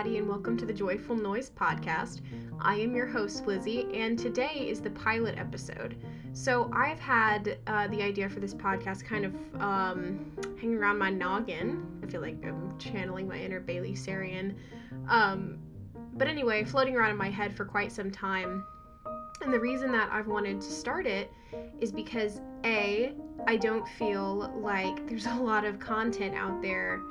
[0.00, 2.22] And welcome to the Joyful Noise Podcast.
[2.58, 5.94] I am your host, Lizzie, and today is the pilot episode.
[6.32, 11.10] So, I've had uh, the idea for this podcast kind of um, hanging around my
[11.10, 11.86] noggin.
[12.02, 14.54] I feel like I'm channeling my inner Bailey Sarian.
[15.06, 15.58] Um,
[16.14, 18.64] but anyway, floating around in my head for quite some time.
[19.42, 21.30] And the reason that I've wanted to start it
[21.78, 23.12] is because A,
[23.46, 27.02] I don't feel like there's a lot of content out there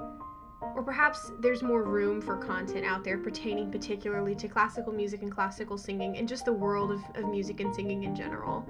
[0.62, 5.32] or perhaps there's more room for content out there pertaining particularly to classical music and
[5.32, 8.68] classical singing and just the world of, of music and singing in general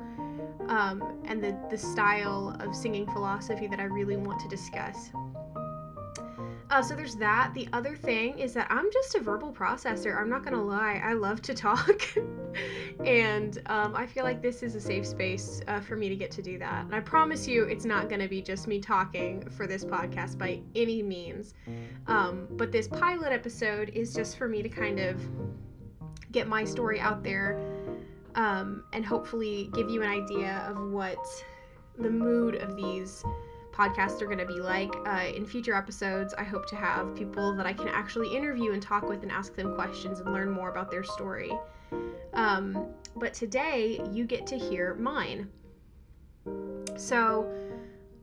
[0.68, 5.12] um, and the, the style of singing philosophy that i really want to discuss
[6.70, 7.52] uh, so there's that.
[7.56, 10.16] The other thing is that I'm just a verbal processor.
[10.16, 11.02] I'm not gonna lie.
[11.04, 12.04] I love to talk,
[13.06, 16.32] and um, I feel like this is a safe space uh, for me to get
[16.32, 16.86] to do that.
[16.86, 20.62] And I promise you, it's not gonna be just me talking for this podcast by
[20.76, 21.54] any means.
[22.08, 25.22] Um, but this pilot episode is just for me to kind of
[26.32, 27.60] get my story out there,
[28.36, 31.18] um, and hopefully give you an idea of what
[31.98, 33.24] the mood of these
[33.80, 34.92] podcasts are going to be like.
[35.06, 38.82] Uh, in future episodes, I hope to have people that I can actually interview and
[38.82, 41.52] talk with and ask them questions and learn more about their story.
[42.34, 45.50] Um, but today, you get to hear mine.
[46.98, 47.50] So,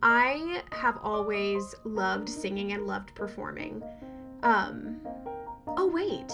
[0.02, 3.82] I have always loved singing and loved performing.
[4.42, 5.00] Um,
[5.66, 6.32] oh, wait.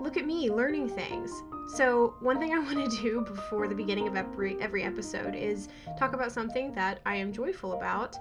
[0.00, 1.42] Look at me learning things.
[1.74, 5.68] So, one thing I want to do before the beginning of every every episode is
[5.98, 8.16] talk about something that I am joyful about.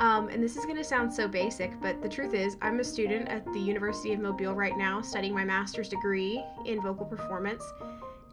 [0.00, 2.84] Um, and this is going to sound so basic, but the truth is, I'm a
[2.84, 7.62] student at the University of Mobile right now, studying my master's degree in vocal performance.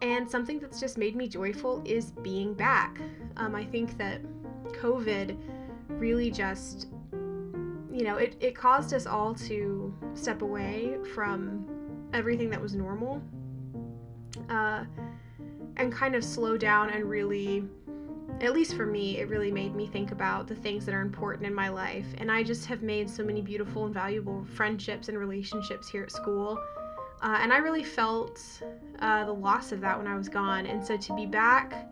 [0.01, 2.99] And something that's just made me joyful is being back.
[3.37, 4.21] Um, I think that
[4.71, 5.37] COVID
[5.89, 11.78] really just, you know, it, it caused us all to step away from
[12.13, 13.21] everything that was normal
[14.49, 14.83] uh,
[15.77, 17.63] and kind of slow down and really
[18.41, 21.45] at least for me, it really made me think about the things that are important
[21.45, 22.05] in my life.
[22.19, 26.11] And I just have made so many beautiful and valuable friendships and relationships here at
[26.11, 26.57] school.
[27.21, 28.41] Uh, and I really felt
[28.99, 30.65] uh, the loss of that when I was gone.
[30.67, 31.91] And so to be back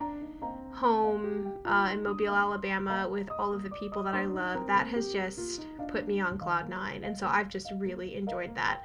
[0.71, 5.11] home uh, in Mobile, Alabama, with all of the people that I love, that has
[5.11, 7.03] just put me on cloud nine.
[7.03, 8.83] And so I've just really enjoyed that.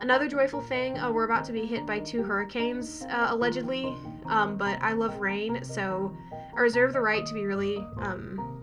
[0.00, 4.56] Another joyful thing, uh, we're about to be hit by two hurricanes, uh, allegedly, um,
[4.56, 6.16] but I love rain, so
[6.56, 8.62] I reserve the right to be really, um,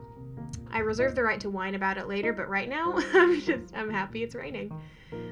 [0.71, 3.89] I reserve the right to whine about it later, but right now, I'm just, I'm
[3.89, 4.71] happy it's raining.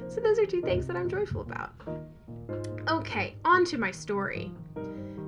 [0.10, 1.72] So those are two things that I'm joyful about.
[2.90, 4.52] Okay, on to my story.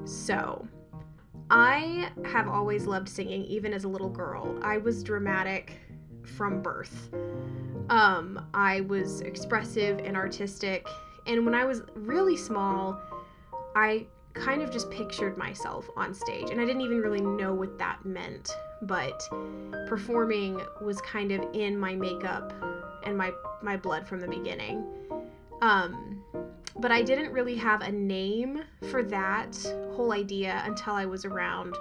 [0.04, 0.68] So,
[1.50, 4.60] I have always loved singing, even as a little girl.
[4.62, 5.80] I was dramatic
[6.24, 7.10] from birth.
[7.90, 10.88] Um, I was expressive and artistic,
[11.28, 13.00] and when I was really small,
[13.76, 17.78] I kind of just pictured myself on stage, and I didn't even really know what
[17.80, 18.50] that meant,
[18.82, 19.28] but
[19.88, 22.54] performing was kind of in my makeup
[23.04, 23.32] and my
[23.62, 24.84] my blood from the beginning.
[25.62, 26.24] Um,
[26.78, 29.58] but I didn't really have a name for that
[29.96, 31.76] whole idea until I was around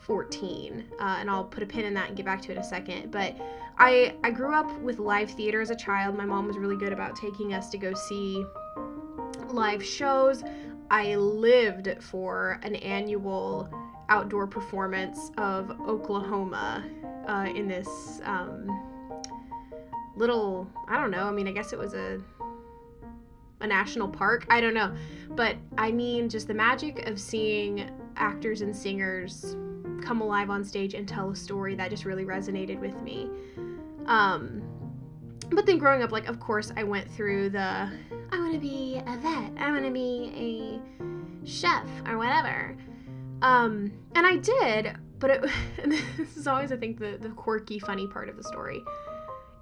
[0.00, 0.84] 14.
[0.98, 2.64] Uh, and I'll put a pin in that and get back to it in a
[2.64, 3.10] second.
[3.10, 3.36] But
[3.78, 6.16] I I grew up with live theater as a child.
[6.16, 8.44] My mom was really good about taking us to go see
[9.48, 10.42] live shows.
[10.90, 13.68] I lived for an annual
[14.08, 16.84] outdoor performance of Oklahoma
[17.28, 18.68] uh, in this um,
[20.16, 21.24] little I don't know.
[21.24, 22.20] I mean, I guess it was a
[23.60, 24.46] a national park.
[24.48, 24.94] I don't know.
[25.30, 29.56] But I mean, just the magic of seeing actors and singers
[30.00, 33.28] come alive on stage and tell a story that just really resonated with me.
[34.06, 34.62] Um,
[35.50, 37.90] but then growing up, like, of course, I went through the
[38.32, 40.80] I want to be a vet, I want to be
[41.44, 42.76] a chef, or whatever.
[43.42, 45.50] Um, and I did, but it,
[45.84, 48.82] this is always, I think, the, the quirky, funny part of the story.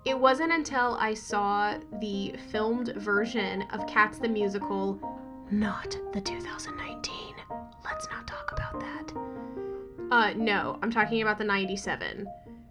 [0.05, 4.99] It wasn't until I saw the filmed version of Cats the Musical,
[5.51, 7.35] not the 2019.
[7.85, 9.28] Let's not talk about that.
[10.19, 12.27] Uh, no, I'm talking about the 97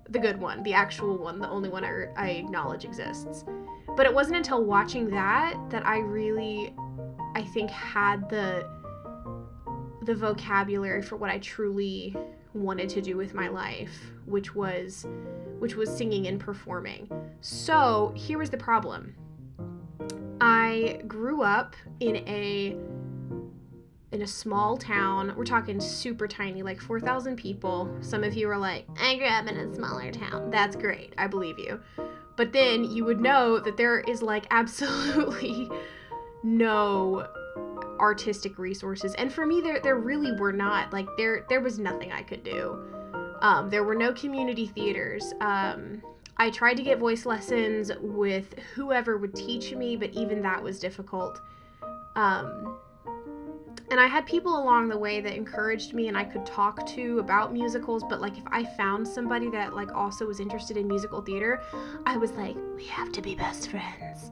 [0.10, 3.46] the good one, the actual one, the only one I, I acknowledge exists.
[3.96, 6.74] But it wasn't until watching that that I really,
[7.36, 8.70] I think, had the
[10.04, 12.16] the vocabulary for what I truly
[12.54, 15.06] wanted to do with my life, which was
[15.60, 17.10] which was singing and performing.
[17.40, 19.16] So, here was the problem.
[20.42, 22.78] I grew up in a
[24.12, 25.34] in a small town.
[25.36, 27.94] We're talking super tiny, like 4,000 people.
[28.02, 30.50] Some of you are like, I grew up in a smaller town.
[30.50, 31.14] That's great.
[31.18, 31.80] I believe you.
[32.36, 35.70] But then you would know that there is like absolutely
[36.44, 37.28] no
[38.00, 42.12] artistic resources and for me there there really were not like there there was nothing
[42.12, 42.80] i could do
[43.42, 46.00] um, there were no community theaters um,
[46.38, 50.80] i tried to get voice lessons with whoever would teach me but even that was
[50.80, 51.42] difficult
[52.16, 52.78] um,
[53.90, 57.20] and I had people along the way that encouraged me and I could talk to
[57.20, 61.22] about musicals, but like if I found somebody that like also was interested in musical
[61.22, 61.62] theater,
[62.06, 64.32] I was like, we have to be best friends.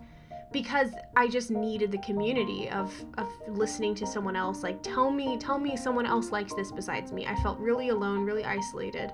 [0.51, 5.37] Because I just needed the community of of listening to someone else like tell me
[5.37, 7.25] tell me someone else likes this besides me.
[7.25, 9.11] I felt really alone, really isolated.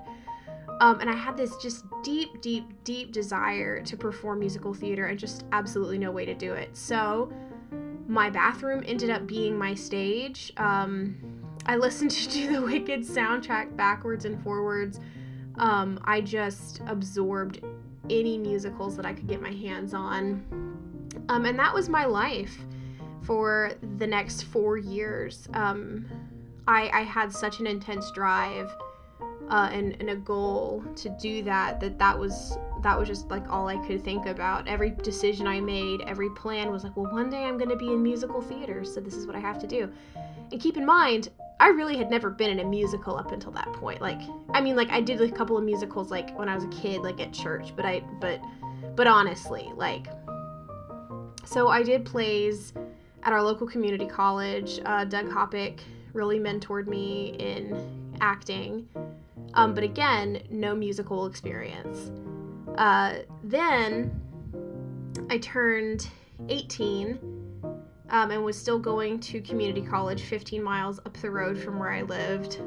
[0.80, 5.18] Um, and I had this just deep, deep, deep desire to perform musical theater and
[5.18, 6.76] just absolutely no way to do it.
[6.76, 7.32] So
[8.12, 10.52] my bathroom ended up being my stage.
[10.58, 11.16] Um,
[11.64, 15.00] I listened to the Wicked soundtrack backwards and forwards.
[15.56, 17.64] Um, I just absorbed
[18.10, 20.44] any musicals that I could get my hands on.
[21.30, 22.54] Um, and that was my life
[23.22, 25.48] for the next four years.
[25.54, 26.06] Um,
[26.68, 28.70] I, I had such an intense drive
[29.52, 33.48] uh, and, and a goal to do that that that was that was just like
[33.50, 34.66] all I could think about.
[34.66, 37.88] Every decision I made, every plan was like, well, one day I'm going to be
[37.88, 39.92] in musical theater, so this is what I have to do.
[40.50, 41.28] And keep in mind,
[41.60, 44.00] I really had never been in a musical up until that point.
[44.00, 44.20] Like,
[44.50, 47.02] I mean, like I did a couple of musicals like when I was a kid,
[47.02, 48.40] like at church, but I, but,
[48.96, 50.08] but honestly, like,
[51.44, 52.72] so I did plays
[53.22, 54.80] at our local community college.
[54.84, 55.82] Uh, Doug Hoppick
[56.14, 58.88] really mentored me in acting.
[59.54, 62.10] Um, but again, no musical experience.
[62.76, 64.20] Uh, then
[65.30, 66.08] I turned
[66.48, 67.18] 18
[68.10, 71.92] um, and was still going to community college 15 miles up the road from where
[71.92, 72.60] I lived.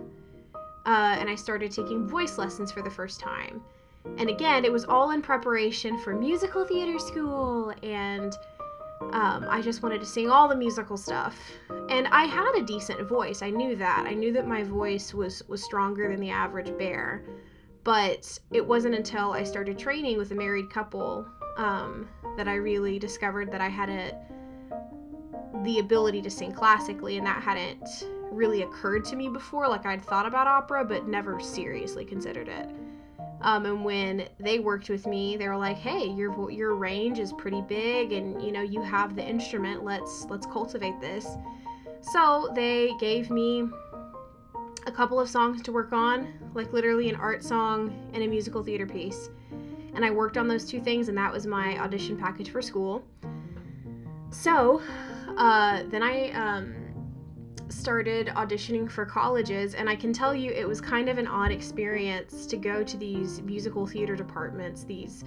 [0.86, 3.62] Uh, and I started taking voice lessons for the first time.
[4.18, 8.34] And again, it was all in preparation for musical theater school, and
[9.01, 11.38] um, I just wanted to sing all the musical stuff.
[11.89, 13.42] And I had a decent voice.
[13.42, 14.06] I knew that.
[14.07, 17.24] I knew that my voice was was stronger than the average bear.
[17.83, 21.25] But it wasn't until I started training with a married couple
[21.57, 24.12] um, that I really discovered that I had a,
[25.63, 29.68] the ability to sing classically, and that hadn't really occurred to me before.
[29.68, 32.69] Like I'd thought about opera, but never seriously considered it.
[33.45, 37.31] Um, and when they worked with me, they were like, "Hey, your your range is
[37.31, 39.83] pretty big, and you know you have the instrument.
[39.83, 41.27] Let's let's cultivate this."
[42.01, 43.69] So they gave me
[44.88, 48.63] a couple of songs to work on, like literally an art song and a musical
[48.63, 49.30] theater piece.
[49.94, 53.03] And I worked on those two things, and that was my audition package for school.
[54.31, 54.81] So
[55.38, 56.85] uh, then I um,
[57.75, 61.51] started auditioning for colleges, and I can tell you it was kind of an odd
[61.51, 65.24] experience to go to these musical theater departments, these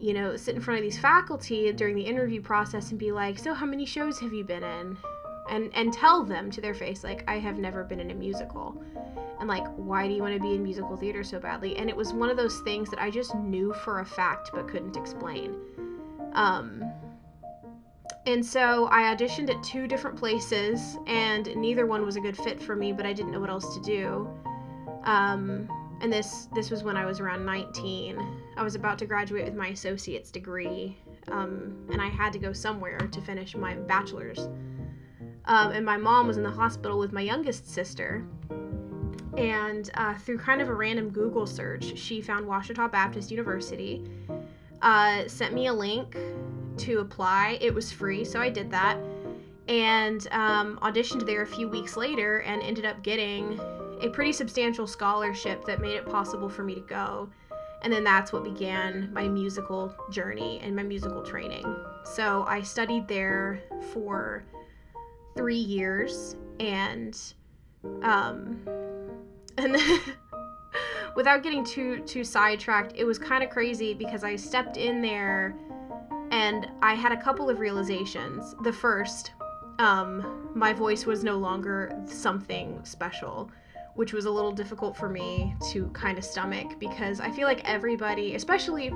[0.00, 3.36] you know, sit in front of these faculty during the interview process and be like,
[3.36, 4.96] "So, how many shows have you been in?"
[5.48, 8.80] and and tell them to their face like I have never been in a musical.
[9.40, 11.76] And like, why do you want to be in musical theater so badly?
[11.76, 14.68] And it was one of those things that I just knew for a fact but
[14.68, 15.54] couldn't explain.
[16.32, 16.84] Um
[18.26, 22.60] and so I auditioned at two different places, and neither one was a good fit
[22.60, 24.28] for me, but I didn't know what else to do.
[25.04, 25.68] Um,
[26.00, 28.18] and this this was when I was around 19.
[28.56, 30.96] I was about to graduate with my associate's degree,
[31.28, 34.48] um, and I had to go somewhere to finish my bachelor's.
[35.46, 38.24] Um, and my mom was in the hospital with my youngest sister.
[39.36, 44.04] And uh, through kind of a random Google search, she found Ouachita Baptist University,
[44.82, 46.16] uh, sent me a link
[46.78, 47.58] to apply.
[47.60, 48.98] It was free, so I did that.
[49.68, 53.60] And um, auditioned there a few weeks later and ended up getting
[54.00, 57.28] a pretty substantial scholarship that made it possible for me to go.
[57.82, 61.64] And then that's what began my musical journey and my musical training.
[62.04, 63.60] So I studied there
[63.92, 64.44] for
[65.36, 67.34] three years and
[68.02, 68.60] um
[69.58, 69.76] and
[71.16, 75.54] without getting too too sidetracked it was kind of crazy because i stepped in there
[76.38, 79.32] and i had a couple of realizations the first
[79.78, 83.50] um my voice was no longer something special
[83.94, 87.62] which was a little difficult for me to kind of stomach because i feel like
[87.68, 88.92] everybody especially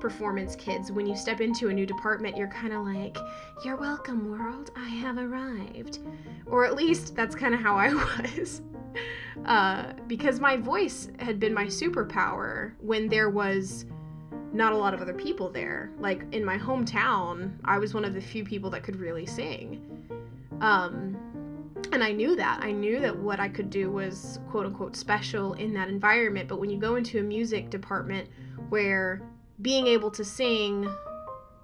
[0.00, 3.18] performance kids, when you step into a new department, you're kind of like,
[3.64, 5.98] You're welcome, world, I have arrived.
[6.46, 7.92] Or at least that's kind of how I
[8.22, 8.62] was.
[9.44, 13.84] Uh, because my voice had been my superpower when there was
[14.52, 15.90] not a lot of other people there.
[15.98, 19.86] Like in my hometown, I was one of the few people that could really sing.
[20.60, 21.16] Um,
[21.92, 22.60] and I knew that.
[22.62, 26.48] I knew that what I could do was quote unquote special in that environment.
[26.48, 28.28] But when you go into a music department
[28.68, 29.22] where
[29.62, 30.92] being able to sing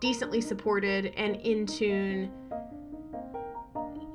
[0.01, 2.31] decently supported and in tune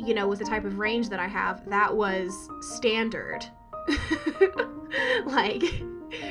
[0.06, 3.46] you know, with the type of range that I have, that was standard.
[5.26, 5.64] like,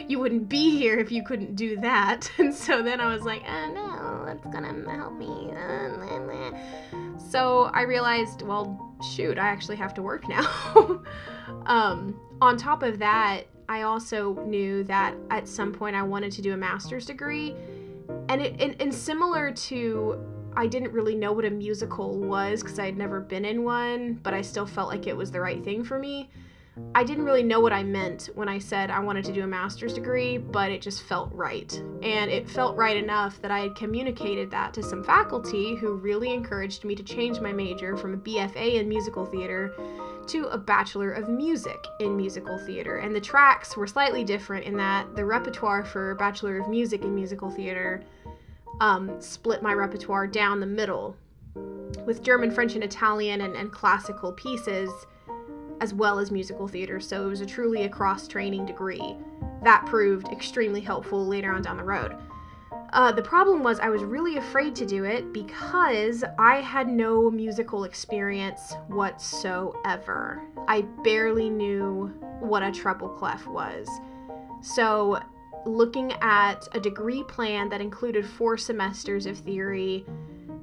[0.09, 2.31] you wouldn't be here if you couldn't do that.
[2.39, 5.51] And so then I was like, oh no, that's gonna help me.
[7.31, 11.03] So I realized, well, shoot, I actually have to work now.
[11.67, 16.43] um, on top of that, I also knew that at some point I wanted to
[16.43, 17.55] do a master's degree.
[18.29, 20.19] And it and, and similar to
[20.57, 24.15] I didn't really know what a musical was because I had never been in one,
[24.25, 26.31] but I still felt like it was the right thing for me.
[26.95, 29.47] I didn't really know what I meant when I said I wanted to do a
[29.47, 31.73] master's degree, but it just felt right.
[32.03, 36.33] And it felt right enough that I had communicated that to some faculty who really
[36.33, 39.75] encouraged me to change my major from a BFA in musical theater
[40.29, 42.99] to a Bachelor of Music in musical theater.
[42.99, 47.15] And the tracks were slightly different in that the repertoire for Bachelor of Music in
[47.15, 48.03] musical theater
[48.81, 51.17] um, split my repertoire down the middle
[52.07, 54.91] with German, French, and Italian and, and classical pieces
[55.81, 59.17] as well as musical theater, so it was a truly a cross training degree.
[59.63, 62.17] That proved extremely helpful later on down the road.
[62.93, 67.31] Uh, the problem was I was really afraid to do it because I had no
[67.31, 70.43] musical experience whatsoever.
[70.67, 73.89] I barely knew what a treble clef was.
[74.61, 75.21] So,
[75.67, 80.05] looking at a degree plan that included four semesters of theory,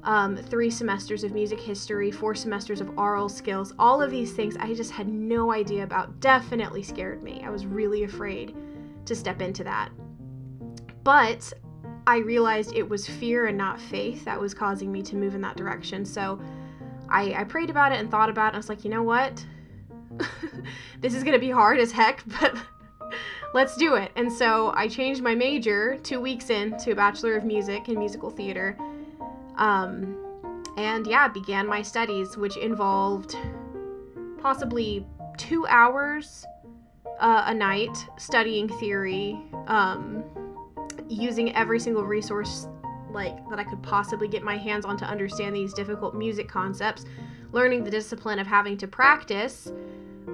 [0.08, 3.74] um, three semesters of music history, four semesters of aural skills.
[3.78, 6.22] All of these things I just had no idea about.
[6.22, 7.44] Definitely scared me.
[7.46, 8.56] I was really afraid
[9.06, 9.90] to step into that.
[11.04, 11.52] But
[12.08, 15.42] I realized it was fear and not faith that was causing me to move in
[15.42, 16.06] that direction.
[16.06, 16.40] So
[17.10, 18.56] I, I prayed about it and thought about it.
[18.56, 19.46] I was like, you know what?
[21.02, 22.56] this is going to be hard as heck, but
[23.54, 24.14] let's do it.
[24.16, 28.00] And so I changed my major two weeks in to a Bachelor of Music in
[28.00, 28.78] Musical Theater
[29.58, 30.18] um,
[30.78, 33.36] and yeah, began my studies, which involved
[34.42, 35.06] possibly
[35.38, 36.46] two hours
[37.20, 40.24] uh, a night studying theory, um,
[41.10, 42.68] using every single resource
[43.12, 47.06] like that I could possibly get my hands on to understand these difficult music concepts,
[47.52, 49.72] learning the discipline of having to practice,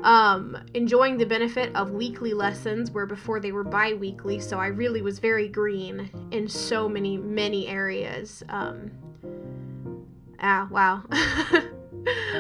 [0.04, 5.02] um, enjoying the benefit of weekly lessons where before they were bi-weekly, so I really
[5.02, 8.44] was very green in so many many areas.
[8.50, 8.92] Um,
[10.44, 11.02] Ah, wow.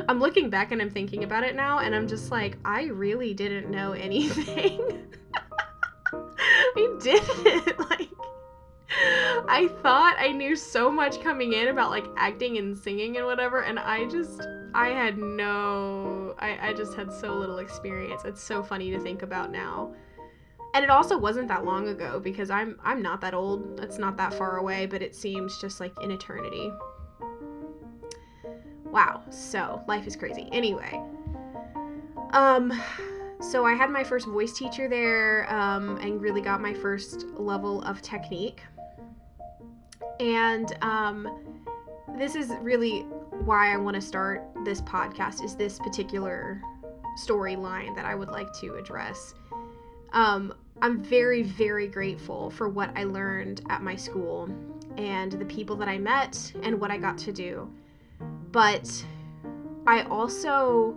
[0.09, 3.33] I'm looking back and I'm thinking about it now, and I'm just like, I really
[3.33, 5.07] didn't know anything.
[6.75, 7.79] I didn't.
[7.89, 8.09] like,
[9.47, 13.61] I thought I knew so much coming in about like acting and singing and whatever,
[13.61, 14.45] and I just,
[14.75, 18.23] I had no, I, I just had so little experience.
[18.25, 19.93] It's so funny to think about now.
[20.75, 23.79] And it also wasn't that long ago because I'm I'm not that old.
[23.79, 26.71] It's not that far away, but it seems just like an eternity.
[28.93, 29.23] Wow.
[29.31, 30.47] So life is crazy.
[30.51, 31.01] Anyway.
[32.31, 32.71] Um
[33.41, 37.81] so I had my first voice teacher there um, and really got my first level
[37.81, 38.61] of technique.
[40.21, 41.27] And um,
[42.17, 43.01] this is really
[43.43, 46.61] why I want to start this podcast is this particular
[47.21, 49.33] storyline that I would like to address.
[50.13, 54.49] Um, I'm very, very grateful for what I learned at my school
[54.97, 57.69] and the people that I met and what I got to do.
[58.53, 59.03] But
[59.87, 60.95] I also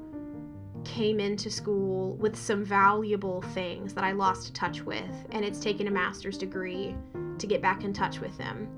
[0.84, 5.88] came into school with some valuable things that I lost touch with, and it's taken
[5.88, 6.94] a master's degree
[7.38, 8.68] to get back in touch with them.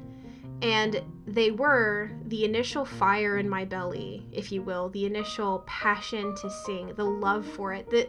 [0.62, 6.36] And they were the initial fire in my belly, if you will, the initial passion
[6.36, 8.08] to sing, the love for it, the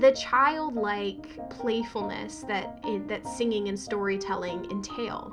[0.00, 5.32] the childlike playfulness that it, that singing and storytelling entail.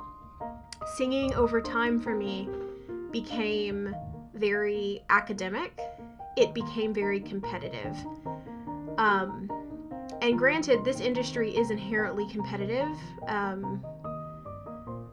[0.96, 2.48] Singing over time for me
[3.10, 3.94] became
[4.34, 5.78] very academic,
[6.36, 7.96] it became very competitive.
[8.98, 9.50] Um,
[10.22, 12.96] and granted, this industry is inherently competitive,
[13.26, 13.84] um,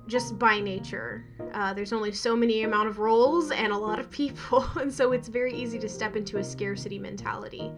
[0.08, 1.26] just by nature.
[1.54, 5.12] Uh, there's only so many amount of roles and a lot of people, and so
[5.12, 7.72] it's very easy to step into a scarcity mentality.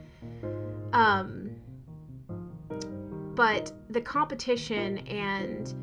[0.94, 1.56] Um,
[3.36, 5.74] but the competition and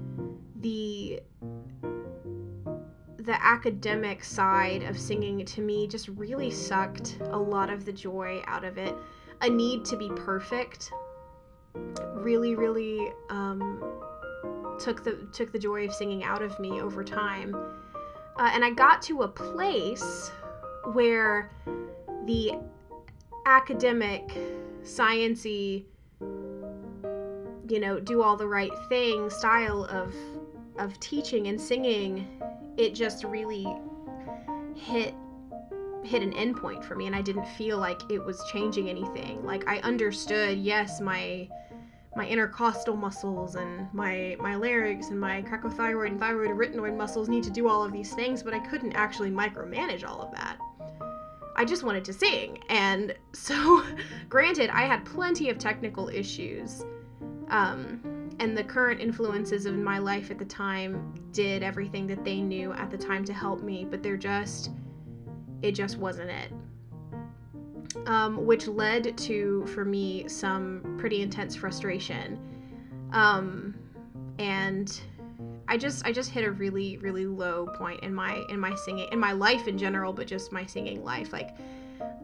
[0.60, 1.20] the
[3.26, 8.40] the academic side of singing to me just really sucked a lot of the joy
[8.46, 8.94] out of it.
[9.42, 10.92] A need to be perfect
[12.14, 13.82] really, really um,
[14.78, 17.54] took the took the joy of singing out of me over time.
[18.36, 20.30] Uh, and I got to a place
[20.92, 21.50] where
[22.26, 22.52] the
[23.44, 24.30] academic,
[24.84, 25.84] sciency,
[27.68, 30.14] you know, do all the right thing style of
[30.78, 32.40] of teaching and singing
[32.76, 33.66] it just really
[34.74, 35.14] hit
[36.04, 39.44] hit an endpoint for me and I didn't feel like it was changing anything.
[39.44, 41.48] Like I understood, yes, my
[42.14, 47.44] my intercostal muscles and my my larynx and my cricothyroid and thyroid arytenoid muscles need
[47.44, 50.58] to do all of these things, but I couldn't actually micromanage all of that.
[51.56, 52.58] I just wanted to sing.
[52.68, 53.82] And so,
[54.28, 56.84] granted, I had plenty of technical issues.
[57.48, 58.00] Um,
[58.38, 62.72] and the current influences of my life at the time did everything that they knew
[62.72, 64.70] at the time to help me, but they're just,
[65.62, 66.52] it just wasn't it.
[68.06, 72.38] Um, which led to, for me, some pretty intense frustration.
[73.12, 73.74] Um,
[74.38, 75.00] and
[75.68, 79.08] I just I just hit a really really low point in my in my singing
[79.10, 81.32] in my life in general, but just my singing life.
[81.32, 81.56] Like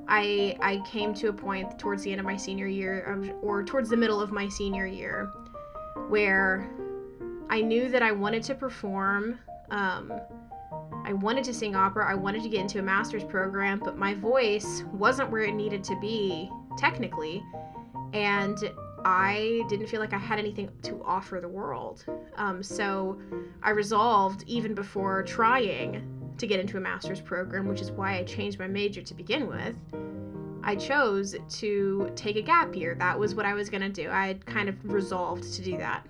[0.07, 3.89] I I came to a point towards the end of my senior year or towards
[3.89, 5.33] the middle of my senior year
[6.09, 6.71] where
[7.49, 9.39] I knew that I wanted to perform.
[9.71, 10.13] Um,
[11.05, 12.11] I wanted to sing opera.
[12.11, 15.83] I wanted to get into a master's program, but my voice wasn't where it needed
[15.85, 17.43] to be technically.
[18.13, 18.59] And
[19.05, 22.05] I didn't feel like I had anything to offer the world.
[22.37, 23.19] Um, so
[23.63, 28.25] I resolved, even before trying to get into a master's program, which is why I
[28.25, 29.75] changed my major to begin with,
[30.65, 32.95] I chose to take a gap year.
[32.95, 34.11] That was what I was going to do.
[34.11, 36.07] I had kind of resolved to do that.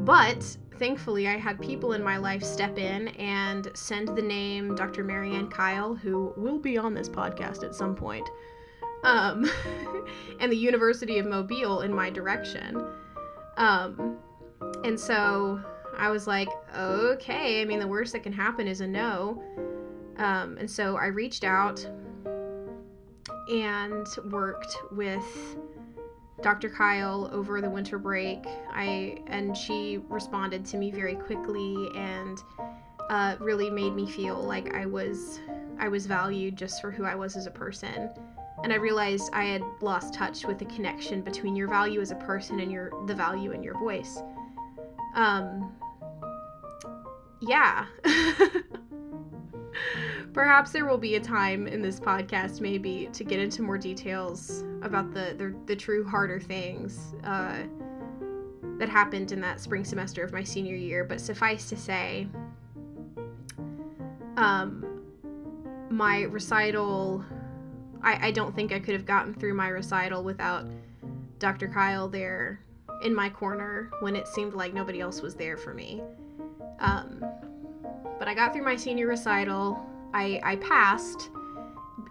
[0.00, 5.02] But thankfully, I had people in my life step in and send the name Dr.
[5.02, 8.28] Marianne Kyle, who will be on this podcast at some point
[9.02, 9.50] um,
[10.40, 12.84] and the University of Mobile in my direction.
[13.56, 14.18] Um,
[14.84, 15.60] and so
[15.96, 19.42] I was like, okay, I mean, the worst that can happen is a no.
[20.16, 21.86] Um, and so I reached out
[23.48, 25.56] and worked with
[26.42, 26.68] Dr.
[26.68, 28.44] Kyle over the winter break.
[28.70, 32.42] I and she responded to me very quickly and
[33.10, 35.40] uh, really made me feel like I was
[35.78, 38.10] I was valued just for who I was as a person
[38.62, 42.16] and I realized I had lost touch with the connection between your value as a
[42.16, 44.20] person and your the value in your voice.
[45.14, 45.72] Um
[47.40, 47.86] yeah.
[50.38, 54.62] Perhaps there will be a time in this podcast maybe to get into more details
[54.82, 57.62] about the the, the true harder things uh,
[58.78, 62.28] that happened in that spring semester of my senior year, but suffice to say
[64.36, 65.02] um
[65.90, 67.24] my recital
[68.00, 70.68] I, I don't think I could have gotten through my recital without
[71.40, 71.66] Dr.
[71.66, 72.60] Kyle there
[73.02, 76.00] in my corner when it seemed like nobody else was there for me.
[76.78, 77.24] Um,
[78.20, 79.84] but I got through my senior recital.
[80.14, 81.30] I, I passed.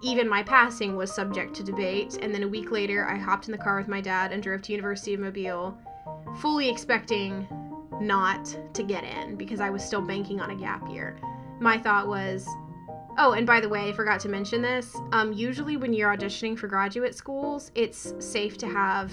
[0.02, 2.20] Even my passing was subject to debate.
[2.22, 4.62] And then a week later, I hopped in the car with my dad and drove
[4.64, 5.78] to University of Mobile,
[6.40, 7.48] fully expecting
[8.00, 11.18] not to get in because I was still banking on a gap year.
[11.60, 12.48] My thought was,
[13.20, 14.96] Oh, and by the way, I forgot to mention this.
[15.12, 19.12] Um, usually, when you're auditioning for graduate schools, it's safe to have,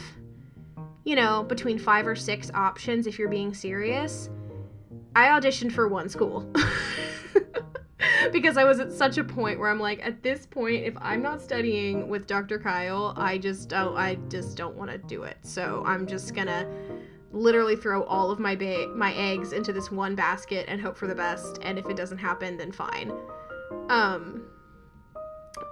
[1.04, 4.28] you know, between five or six options if you're being serious.
[5.16, 6.52] I auditioned for one school
[8.32, 11.22] because I was at such a point where I'm like, at this point, if I'm
[11.22, 12.58] not studying with Dr.
[12.58, 15.38] Kyle, I just don't, I just don't want to do it.
[15.42, 16.68] So I'm just gonna
[17.32, 21.06] literally throw all of my ba- my eggs into this one basket and hope for
[21.06, 21.58] the best.
[21.62, 23.12] And if it doesn't happen, then fine.
[23.88, 24.44] Um,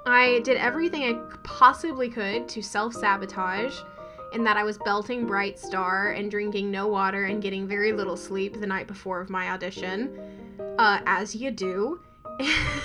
[0.07, 3.79] I did everything I possibly could to self sabotage,
[4.33, 8.17] in that I was belting Bright Star and drinking no water and getting very little
[8.17, 10.19] sleep the night before of my audition,
[10.79, 12.01] uh, as you do.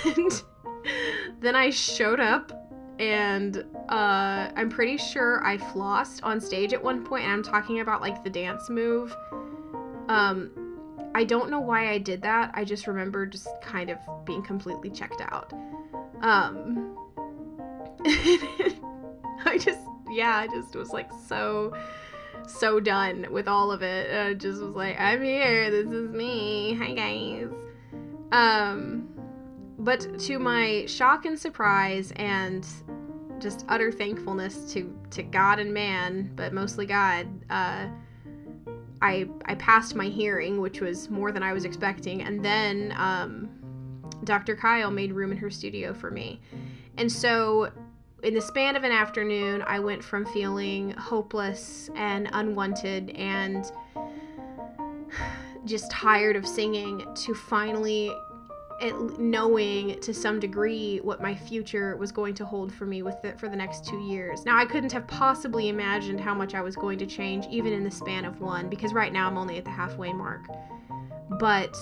[0.04, 0.42] And
[1.40, 2.52] then I showed up,
[2.98, 7.80] and uh, I'm pretty sure I flossed on stage at one point, and I'm talking
[7.80, 9.14] about like the dance move.
[10.08, 10.68] Um,
[11.14, 12.50] I don't know why I did that.
[12.54, 15.52] I just remember just kind of being completely checked out.
[16.22, 16.96] Um
[18.06, 21.74] I just yeah, I just was like so
[22.46, 24.14] so done with all of it.
[24.14, 25.70] I just was like, I'm here.
[25.70, 26.74] This is me.
[26.74, 27.48] Hi guys.
[28.32, 29.08] Um
[29.88, 32.66] but to my shock and surprise and
[33.38, 37.86] just utter thankfulness to to God and man, but mostly God, uh
[39.00, 43.48] I I passed my hearing, which was more than I was expecting, and then um,
[44.24, 44.54] Dr.
[44.54, 46.42] Kyle made room in her studio for me,
[46.98, 47.72] and so
[48.22, 53.64] in the span of an afternoon, I went from feeling hopeless and unwanted and
[55.64, 58.12] just tired of singing to finally
[59.18, 63.38] knowing to some degree what my future was going to hold for me with it
[63.38, 64.44] for the next two years.
[64.44, 67.82] Now, I couldn't have possibly imagined how much I was going to change, even in
[67.82, 70.42] the span of one, because right now I'm only at the halfway mark.
[71.38, 71.76] But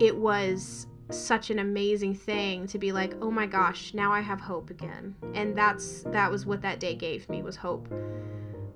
[0.00, 4.40] it was such an amazing thing to be like, "Oh my gosh, now I have
[4.40, 7.88] hope again." And that's that was what that day gave me was hope.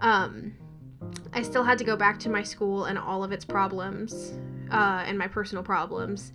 [0.00, 0.54] Um
[1.32, 4.32] I still had to go back to my school and all of its problems
[4.70, 6.32] uh, and my personal problems.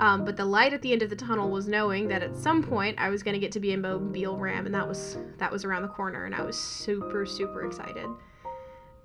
[0.00, 2.62] Um, but the light at the end of the tunnel was knowing that at some
[2.62, 5.52] point I was going to get to be in Mobile Ram, and that was that
[5.52, 8.08] was around the corner, and I was super super excited.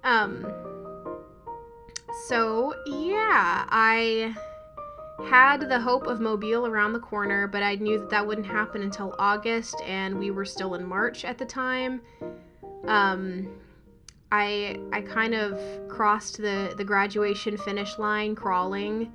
[0.05, 0.47] Um,
[2.27, 4.33] so yeah, I
[5.27, 8.81] had the hope of Mobile around the corner, but I knew that that wouldn't happen
[8.81, 11.99] until August, and we were still in March at the time.
[12.87, 13.49] Um,
[14.31, 19.11] I I kind of crossed the the graduation finish line crawling.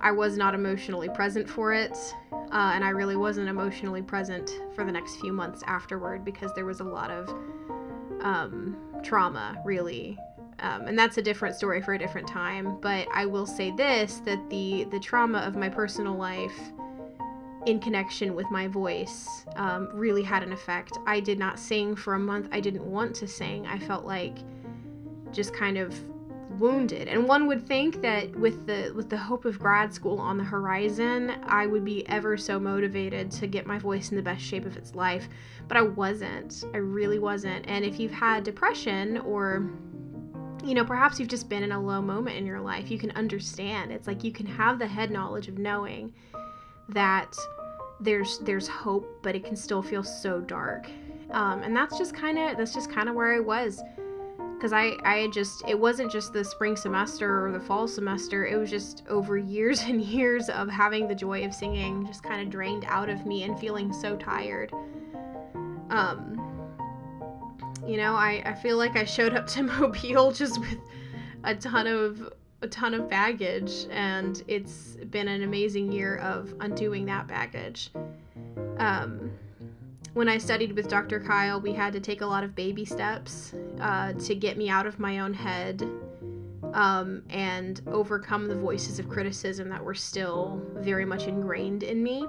[0.00, 1.96] I was not emotionally present for it,
[2.32, 6.64] uh, and I really wasn't emotionally present for the next few months afterward because there
[6.64, 7.28] was a lot of
[8.20, 10.18] um, trauma, really.
[10.60, 12.78] Um, and that's a different story for a different time.
[12.80, 16.58] But I will say this: that the the trauma of my personal life
[17.66, 20.92] in connection with my voice um, really had an effect.
[21.06, 22.48] I did not sing for a month.
[22.52, 23.66] I didn't want to sing.
[23.66, 24.36] I felt like
[25.32, 25.94] just kind of
[26.58, 27.08] wounded.
[27.08, 30.44] And one would think that with the with the hope of grad school on the
[30.44, 34.66] horizon, I would be ever so motivated to get my voice in the best shape
[34.66, 35.28] of its life,
[35.68, 36.64] but I wasn't.
[36.72, 37.66] I really wasn't.
[37.68, 39.70] And if you've had depression or
[40.64, 43.10] you know, perhaps you've just been in a low moment in your life, you can
[43.12, 43.92] understand.
[43.92, 46.12] It's like you can have the head knowledge of knowing
[46.88, 47.36] that
[48.00, 50.88] there's there's hope, but it can still feel so dark.
[51.30, 53.82] Um, and that's just kind of that's just kind of where I was,
[54.64, 58.46] because I I just it wasn't just the spring semester or the fall semester.
[58.46, 62.40] It was just over years and years of having the joy of singing just kind
[62.40, 64.72] of drained out of me and feeling so tired.
[65.90, 66.40] Um,
[67.86, 70.78] you know, I I feel like I showed up to Mobile just with
[71.42, 77.04] a ton of a ton of baggage, and it's been an amazing year of undoing
[77.04, 77.90] that baggage.
[78.78, 79.30] Um,
[80.14, 81.20] when I studied with Dr.
[81.20, 84.86] Kyle, we had to take a lot of baby steps uh, to get me out
[84.86, 85.82] of my own head
[86.72, 92.26] um, and overcome the voices of criticism that were still very much ingrained in me.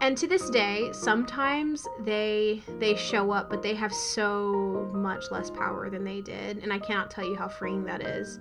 [0.00, 5.50] And to this day, sometimes they they show up, but they have so much less
[5.50, 8.38] power than they did, and I cannot tell you how freeing that is.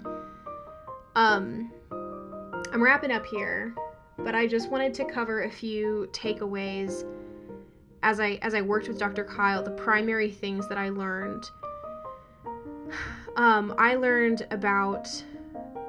[1.16, 3.74] Um, I'm wrapping up here,
[4.18, 7.06] but I just wanted to cover a few takeaways
[8.04, 9.24] as I as I worked with Dr.
[9.24, 9.64] Kyle.
[9.64, 11.50] The primary things that I learned.
[13.36, 15.08] Um, I learned about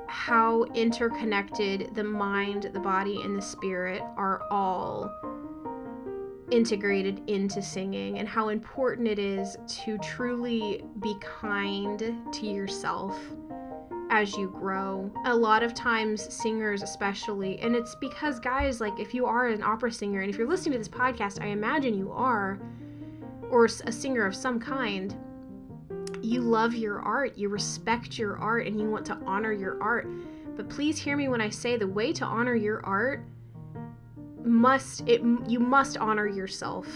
[0.06, 5.10] how interconnected the mind, the body, and the spirit are all
[6.50, 13.18] integrated into singing and how important it is to truly be kind to yourself
[14.10, 15.10] as you grow.
[15.24, 19.62] A lot of times, singers, especially, and it's because, guys, like if you are an
[19.62, 22.58] opera singer and if you're listening to this podcast, I imagine you are,
[23.50, 25.16] or a singer of some kind,
[26.20, 30.08] you love your art, you respect your art, and you want to honor your art.
[30.56, 33.24] But please hear me when I say the way to honor your art
[34.44, 36.86] must it you must honor yourself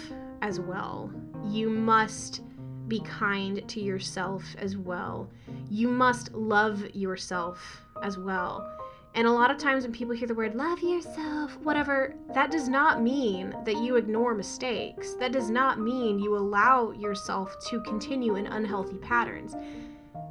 [0.42, 1.10] as well.
[1.44, 2.42] You must
[2.88, 5.28] be kind to yourself as well.
[5.70, 8.70] You must love yourself as well.
[9.14, 12.68] And a lot of times when people hear the word love yourself, whatever, that does
[12.68, 15.14] not mean that you ignore mistakes.
[15.14, 19.54] That does not mean you allow yourself to continue in unhealthy patterns.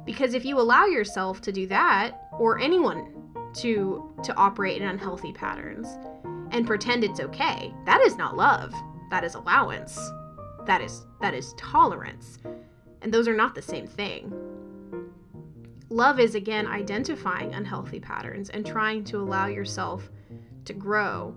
[0.04, 3.10] Because if you allow yourself to do that, or anyone
[3.54, 5.86] to to operate in unhealthy patterns
[6.50, 8.74] and pretend it's okay, that is not love.
[9.10, 9.98] That is allowance
[10.66, 12.38] that is that is tolerance.
[13.02, 14.32] And those are not the same thing.
[15.90, 20.10] Love is again identifying unhealthy patterns and trying to allow yourself
[20.64, 21.34] to grow.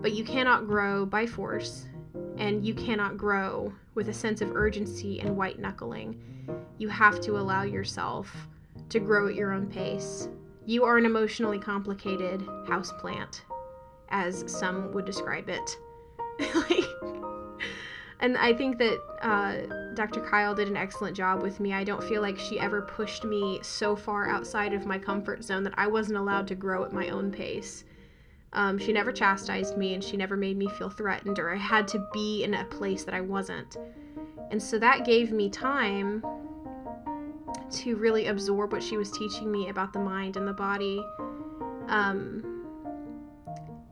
[0.00, 1.86] But you cannot grow by force
[2.38, 6.20] and you cannot grow with a sense of urgency and white knuckling.
[6.78, 8.34] You have to allow yourself
[8.88, 10.28] to grow at your own pace.
[10.64, 13.40] You are an emotionally complicated houseplant
[14.08, 15.76] as some would describe it.
[16.54, 16.84] Like
[18.20, 20.20] and I think that uh, Dr.
[20.20, 21.72] Kyle did an excellent job with me.
[21.72, 25.62] I don't feel like she ever pushed me so far outside of my comfort zone
[25.64, 27.84] that I wasn't allowed to grow at my own pace.
[28.52, 31.86] Um, she never chastised me and she never made me feel threatened or I had
[31.88, 33.76] to be in a place that I wasn't.
[34.50, 36.24] And so that gave me time
[37.70, 41.04] to really absorb what she was teaching me about the mind and the body.
[41.88, 42.64] Um,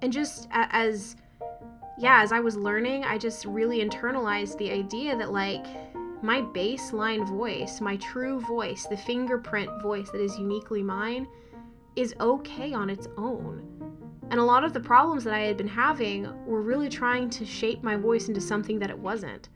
[0.01, 1.17] and just as
[1.99, 5.65] yeah, as I was learning, I just really internalized the idea that, like,
[6.23, 11.29] my baseline voice, my true voice, the fingerprint voice that is uniquely mine,
[11.97, 13.63] is okay on its own.
[14.31, 17.45] And a lot of the problems that I had been having were really trying to
[17.45, 19.51] shape my voice into something that it wasn't,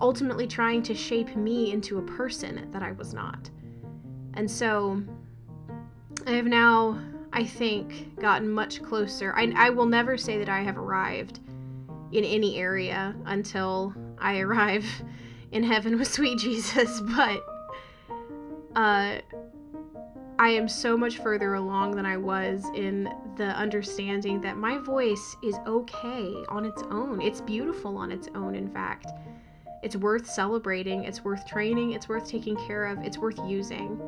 [0.00, 3.50] ultimately trying to shape me into a person that I was not.
[4.34, 5.02] And so
[6.26, 6.98] I have now,
[7.32, 9.34] I think, gotten much closer.
[9.36, 11.40] I, I will never say that I have arrived
[12.12, 14.86] in any area until I arrive
[15.52, 17.40] in heaven with sweet Jesus, but
[18.76, 19.18] uh,
[20.38, 25.36] I am so much further along than I was in the understanding that my voice
[25.42, 27.20] is okay on its own.
[27.20, 29.06] It's beautiful on its own, in fact.
[29.84, 34.00] It's worth celebrating, it's worth training, it's worth taking care of, it's worth using.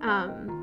[0.00, 0.58] Um,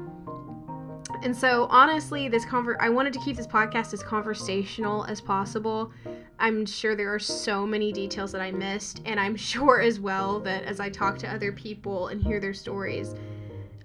[1.24, 5.92] and so honestly, this conver- I wanted to keep this podcast as conversational as possible.
[6.40, 10.40] I'm sure there are so many details that I missed, and I'm sure as well
[10.42, 13.16] that as I talk to other people and hear their stories,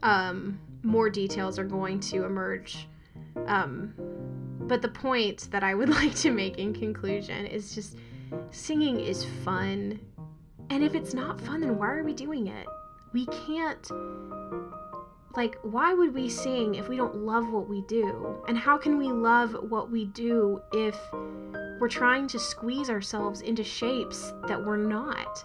[0.02, 2.88] um, more details are going to emerge.
[3.46, 3.94] Um,
[4.60, 7.96] but the point that I would like to make in conclusion is just
[8.50, 10.00] singing is fun.
[10.70, 12.66] And if it's not fun, then why are we doing it?
[13.12, 13.90] We can't
[15.36, 18.98] like why would we sing if we don't love what we do and how can
[18.98, 20.96] we love what we do if
[21.80, 25.44] we're trying to squeeze ourselves into shapes that we're not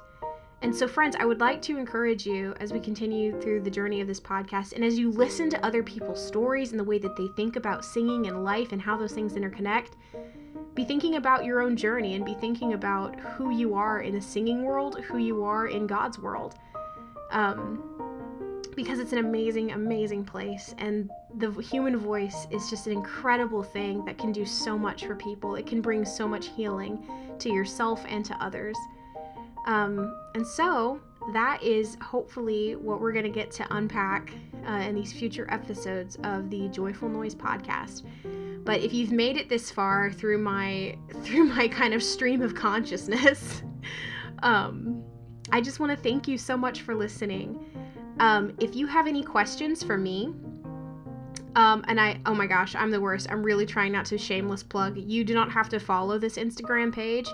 [0.61, 4.01] and so friends i would like to encourage you as we continue through the journey
[4.01, 7.15] of this podcast and as you listen to other people's stories and the way that
[7.15, 9.93] they think about singing and life and how those things interconnect
[10.73, 14.21] be thinking about your own journey and be thinking about who you are in the
[14.21, 16.55] singing world who you are in god's world
[17.31, 17.81] um,
[18.75, 20.75] because it's an amazing, amazing place.
[20.77, 25.15] And the human voice is just an incredible thing that can do so much for
[25.15, 25.55] people.
[25.55, 27.05] It can bring so much healing
[27.39, 28.77] to yourself and to others.
[29.65, 31.01] Um, and so
[31.33, 34.31] that is hopefully what we're going to get to unpack
[34.67, 38.03] uh, in these future episodes of the Joyful Noise podcast.
[38.63, 42.55] But if you've made it this far through my through my kind of stream of
[42.55, 43.63] consciousness,
[44.43, 45.03] um,
[45.51, 47.59] I just want to thank you so much for listening.
[48.19, 50.33] Um, if you have any questions for me,
[51.55, 53.27] um, and I, oh my gosh, I'm the worst.
[53.31, 54.97] I'm really trying not to shameless plug.
[54.97, 57.29] You do not have to follow this Instagram page,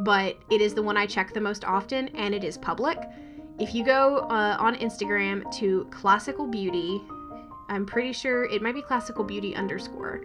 [0.00, 2.98] but it is the one I check the most often and it is public.
[3.60, 7.00] If you go uh, on Instagram to classical beauty,
[7.68, 10.24] I'm pretty sure it might be classical beauty underscore.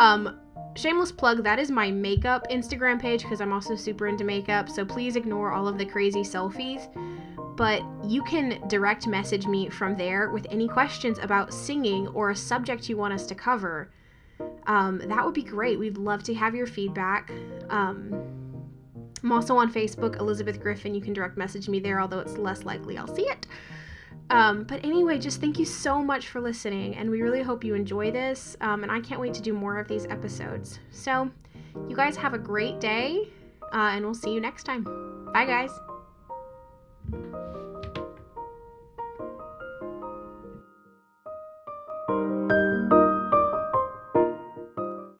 [0.00, 0.40] Um,
[0.74, 4.68] shameless plug, that is my makeup Instagram page because I'm also super into makeup.
[4.68, 6.88] So please ignore all of the crazy selfies
[7.56, 12.36] but you can direct message me from there with any questions about singing or a
[12.36, 13.90] subject you want us to cover.
[14.66, 15.78] Um, that would be great.
[15.78, 17.30] We'd love to have your feedback.
[17.70, 18.36] Um,
[19.22, 20.94] I'm also on Facebook, Elizabeth Griffin.
[20.94, 23.46] You can direct message me there, although it's less likely I'll see it.
[24.28, 27.74] Um, but anyway, just thank you so much for listening, and we really hope you
[27.74, 28.56] enjoy this.
[28.60, 30.80] Um, and I can't wait to do more of these episodes.
[30.90, 31.30] So,
[31.88, 33.28] you guys have a great day,
[33.72, 34.84] uh, and we'll see you next time.
[35.32, 35.70] Bye, guys.